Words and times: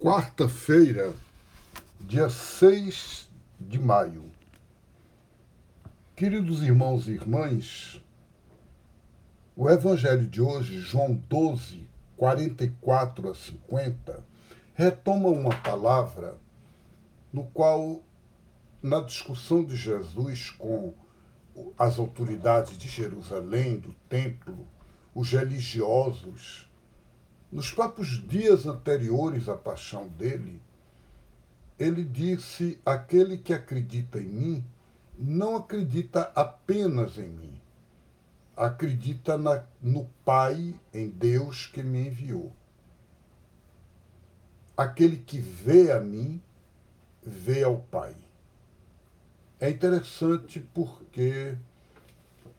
quarta-feira, 0.00 1.12
dia 2.00 2.30
6 2.30 3.28
de 3.58 3.80
maio. 3.80 4.30
Queridos 6.14 6.62
irmãos 6.62 7.08
e 7.08 7.14
irmãs, 7.14 8.00
o 9.56 9.68
evangelho 9.68 10.24
de 10.24 10.40
hoje, 10.40 10.78
João 10.78 11.14
12, 11.28 11.84
44 12.16 13.28
a 13.28 13.34
50, 13.34 14.24
retoma 14.72 15.30
uma 15.30 15.54
palavra 15.62 16.38
no 17.32 17.42
qual, 17.46 18.00
na 18.80 19.00
discussão 19.00 19.64
de 19.64 19.74
Jesus 19.74 20.50
com 20.50 20.94
as 21.76 21.98
autoridades 21.98 22.78
de 22.78 22.86
Jerusalém, 22.86 23.80
do 23.80 23.92
templo, 24.08 24.64
os 25.12 25.32
religiosos, 25.32 26.67
nos 27.50 27.70
próprios 27.70 28.08
dias 28.28 28.66
anteriores 28.66 29.48
à 29.48 29.56
paixão 29.56 30.06
dele, 30.08 30.60
ele 31.78 32.04
disse: 32.04 32.78
Aquele 32.84 33.38
que 33.38 33.54
acredita 33.54 34.18
em 34.18 34.26
mim, 34.26 34.64
não 35.18 35.56
acredita 35.56 36.30
apenas 36.34 37.16
em 37.18 37.28
mim, 37.28 37.60
acredita 38.56 39.38
na, 39.38 39.64
no 39.82 40.04
Pai, 40.24 40.74
em 40.92 41.08
Deus 41.08 41.66
que 41.66 41.82
me 41.82 42.08
enviou. 42.08 42.52
Aquele 44.76 45.16
que 45.16 45.40
vê 45.40 45.90
a 45.90 46.00
mim, 46.00 46.40
vê 47.22 47.64
ao 47.64 47.78
Pai. 47.78 48.14
É 49.58 49.68
interessante 49.68 50.60
porque 50.72 51.56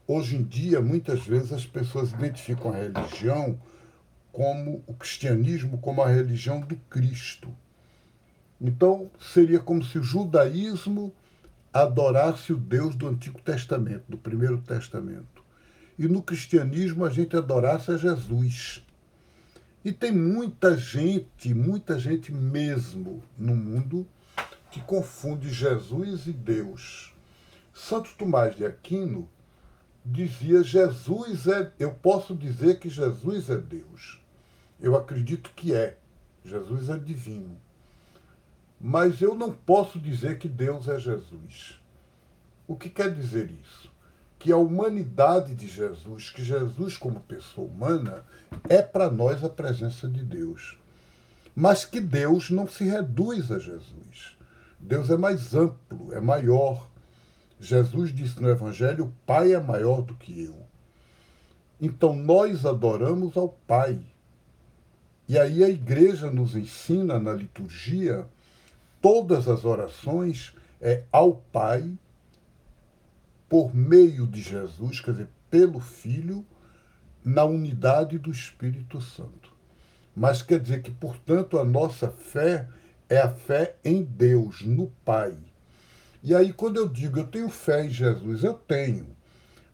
hoje 0.05 0.35
em 0.35 0.43
dia, 0.43 0.81
muitas 0.81 1.25
vezes, 1.25 1.53
as 1.53 1.65
pessoas 1.65 2.11
identificam 2.11 2.71
a 2.71 2.75
religião 2.75 3.57
como 4.39 4.81
o 4.87 4.93
cristianismo 4.93 5.79
como 5.79 6.01
a 6.01 6.07
religião 6.07 6.61
do 6.61 6.77
Cristo. 6.89 7.53
Então, 8.61 9.11
seria 9.19 9.59
como 9.59 9.83
se 9.83 9.99
o 9.99 10.01
judaísmo 10.01 11.13
adorasse 11.73 12.53
o 12.53 12.57
Deus 12.57 12.95
do 12.95 13.09
Antigo 13.09 13.41
Testamento, 13.41 14.05
do 14.07 14.17
Primeiro 14.17 14.61
Testamento. 14.61 15.43
E 15.97 16.07
no 16.07 16.23
cristianismo 16.23 17.03
a 17.03 17.09
gente 17.09 17.35
adorasse 17.35 17.91
a 17.91 17.97
Jesus. 17.97 18.81
E 19.83 19.91
tem 19.91 20.13
muita 20.13 20.77
gente, 20.77 21.53
muita 21.53 21.99
gente 21.99 22.31
mesmo 22.31 23.21
no 23.37 23.57
mundo 23.57 24.07
que 24.71 24.79
confunde 24.79 25.51
Jesus 25.51 26.27
e 26.27 26.31
Deus. 26.31 27.13
Santo 27.73 28.11
Tomás 28.17 28.55
de 28.55 28.65
Aquino 28.65 29.27
dizia: 30.05 30.63
Jesus 30.63 31.45
é, 31.45 31.73
eu 31.77 31.91
posso 31.91 32.33
dizer 32.33 32.79
que 32.79 32.87
Jesus 32.87 33.49
é 33.49 33.57
Deus. 33.57 34.17
Eu 34.81 34.95
acredito 34.95 35.51
que 35.55 35.73
é. 35.73 35.97
Jesus 36.43 36.89
é 36.89 36.97
divino. 36.97 37.59
Mas 38.79 39.21
eu 39.21 39.35
não 39.35 39.51
posso 39.51 39.99
dizer 39.99 40.37
que 40.37 40.47
Deus 40.47 40.87
é 40.87 40.97
Jesus. 40.97 41.79
O 42.65 42.75
que 42.75 42.89
quer 42.89 43.13
dizer 43.13 43.51
isso? 43.51 43.91
Que 44.37 44.51
a 44.51 44.57
humanidade 44.57 45.53
de 45.53 45.67
Jesus, 45.67 46.29
que 46.29 46.43
Jesus, 46.43 46.95
como 46.95 47.19
pessoa 47.19 47.67
humana, 47.67 48.23
é 48.69 48.81
para 48.81 49.11
nós 49.11 49.43
a 49.43 49.49
presença 49.49 50.07
de 50.07 50.23
Deus. 50.23 50.77
Mas 51.53 51.83
que 51.83 51.99
Deus 51.99 52.49
não 52.49 52.67
se 52.67 52.85
reduz 52.85 53.51
a 53.51 53.59
Jesus. 53.59 54.37
Deus 54.79 55.09
é 55.09 55.17
mais 55.17 55.53
amplo, 55.53 56.13
é 56.13 56.21
maior. 56.21 56.87
Jesus 57.59 58.13
disse 58.13 58.41
no 58.41 58.49
Evangelho: 58.49 59.05
o 59.05 59.13
Pai 59.25 59.53
é 59.53 59.59
maior 59.59 60.01
do 60.01 60.15
que 60.15 60.41
eu. 60.41 60.55
Então 61.81 62.15
nós 62.15 62.65
adoramos 62.65 63.35
ao 63.35 63.49
Pai. 63.49 63.99
E 65.29 65.37
aí 65.37 65.63
a 65.63 65.69
igreja 65.69 66.31
nos 66.31 66.55
ensina 66.55 67.19
na 67.19 67.31
liturgia, 67.31 68.25
todas 68.99 69.47
as 69.47 69.63
orações 69.63 70.55
é 70.81 71.03
ao 71.11 71.35
Pai, 71.35 71.87
por 73.47 73.75
meio 73.75 74.25
de 74.25 74.41
Jesus, 74.41 74.99
quer 74.99 75.11
dizer, 75.11 75.29
pelo 75.47 75.79
Filho, 75.79 76.43
na 77.23 77.45
unidade 77.45 78.17
do 78.17 78.31
Espírito 78.31 78.99
Santo. 78.99 79.53
Mas 80.15 80.41
quer 80.41 80.59
dizer 80.59 80.81
que, 80.81 80.89
portanto, 80.89 81.59
a 81.59 81.63
nossa 81.63 82.09
fé 82.09 82.67
é 83.07 83.19
a 83.19 83.29
fé 83.29 83.75
em 83.85 84.01
Deus, 84.01 84.63
no 84.63 84.87
Pai. 85.05 85.37
E 86.23 86.33
aí, 86.33 86.51
quando 86.51 86.77
eu 86.77 86.87
digo 86.87 87.19
eu 87.19 87.27
tenho 87.27 87.49
fé 87.49 87.85
em 87.85 87.89
Jesus, 87.91 88.43
eu 88.43 88.55
tenho. 88.55 89.05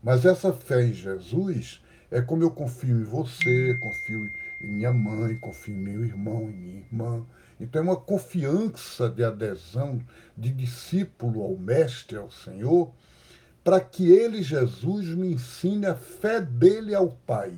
Mas 0.03 0.25
essa 0.25 0.51
fé 0.51 0.83
em 0.83 0.93
Jesus 0.93 1.81
é 2.11 2.21
como 2.21 2.43
eu 2.43 2.51
confio 2.51 2.99
em 2.99 3.05
você, 3.05 3.77
confio 3.79 4.25
em 4.25 4.44
minha 4.61 4.93
mãe, 4.93 5.37
confio 5.37 5.75
em 5.75 5.77
meu 5.77 6.05
irmão, 6.05 6.49
em 6.49 6.53
minha 6.53 6.79
irmã. 6.79 7.25
Então 7.59 7.81
é 7.81 7.85
uma 7.85 7.95
confiança 7.95 9.09
de 9.09 9.23
adesão 9.23 10.01
de 10.37 10.51
discípulo 10.51 11.41
ao 11.41 11.57
Mestre, 11.57 12.17
ao 12.17 12.31
Senhor, 12.31 12.91
para 13.63 13.79
que 13.79 14.11
ele, 14.11 14.43
Jesus, 14.43 15.07
me 15.07 15.33
ensine 15.33 15.85
a 15.85 15.95
fé 15.95 16.39
dele 16.39 16.93
ao 16.93 17.09
Pai 17.09 17.53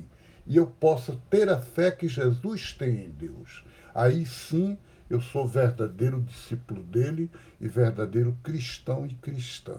e 0.46 0.56
eu 0.56 0.66
possa 0.66 1.18
ter 1.28 1.50
a 1.50 1.58
fé 1.58 1.90
que 1.90 2.08
Jesus 2.08 2.72
tem 2.72 3.04
em 3.04 3.10
Deus. 3.10 3.62
Aí 3.94 4.24
sim 4.24 4.78
eu 5.10 5.20
sou 5.20 5.46
verdadeiro 5.46 6.22
discípulo 6.22 6.82
dele 6.82 7.30
e 7.60 7.68
verdadeiro 7.68 8.36
cristão 8.42 9.06
e 9.06 9.14
cristã. 9.14 9.76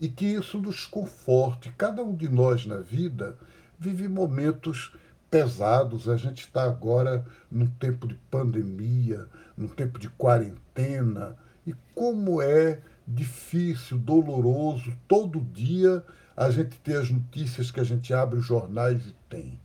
E 0.00 0.08
que 0.08 0.24
isso 0.24 0.58
nos 0.58 0.86
conforte. 0.86 1.70
Cada 1.76 2.02
um 2.02 2.14
de 2.14 2.28
nós 2.28 2.64
na 2.64 2.78
vida 2.78 3.36
vive 3.78 4.08
momentos 4.08 4.92
pesados. 5.30 6.08
A 6.08 6.16
gente 6.16 6.40
está 6.40 6.64
agora 6.64 7.24
num 7.50 7.66
tempo 7.66 8.06
de 8.06 8.14
pandemia, 8.30 9.26
num 9.56 9.68
tempo 9.68 9.98
de 9.98 10.08
quarentena. 10.10 11.36
E 11.66 11.74
como 11.94 12.42
é 12.42 12.80
difícil, 13.06 13.98
doloroso, 13.98 14.92
todo 15.06 15.40
dia 15.40 16.04
a 16.36 16.50
gente 16.50 16.78
ter 16.78 16.96
as 16.96 17.10
notícias 17.10 17.70
que 17.70 17.80
a 17.80 17.84
gente 17.84 18.14
abre 18.14 18.38
os 18.38 18.46
jornais 18.46 19.06
e 19.06 19.14
tem. 19.28 19.60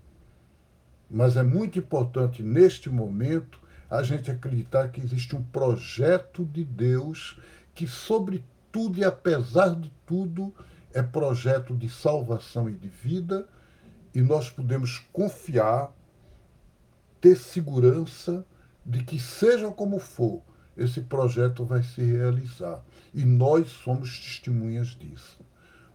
Mas 1.09 1.37
é 1.37 1.43
muito 1.43 1.79
importante 1.79 2.43
neste 2.43 2.89
momento 2.89 3.59
a 3.89 4.03
gente 4.03 4.29
acreditar 4.29 4.89
que 4.89 4.99
existe 4.99 5.35
um 5.35 5.43
projeto 5.43 6.43
de 6.43 6.63
Deus 6.63 7.39
que, 7.73 7.87
sobretudo 7.87 8.97
e 8.97 9.05
apesar 9.05 9.75
de 9.75 9.91
tudo, 10.05 10.53
é 10.93 11.01
projeto 11.01 11.75
de 11.75 11.87
salvação 11.87 12.69
e 12.69 12.73
de 12.73 12.87
vida 12.87 13.47
e 14.15 14.21
nós 14.21 14.49
podemos 14.49 14.99
confiar, 15.11 15.93
ter 17.19 17.35
segurança 17.35 18.45
de 18.85 19.03
que, 19.03 19.19
seja 19.19 19.69
como 19.69 19.99
for, 19.99 20.41
esse 20.77 21.01
projeto 21.01 21.65
vai 21.65 21.83
se 21.83 22.01
realizar. 22.01 22.81
E 23.13 23.25
nós 23.25 23.67
somos 23.67 24.17
testemunhas 24.17 24.89
disso. 24.95 25.39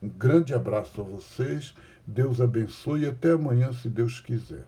Um 0.02 0.08
grande 0.08 0.52
abraço 0.52 1.00
a 1.00 1.04
vocês, 1.04 1.74
Deus 2.06 2.40
abençoe 2.40 3.02
e 3.02 3.06
até 3.08 3.32
amanhã, 3.32 3.72
se 3.72 3.88
Deus 3.88 4.20
quiser. 4.20 4.66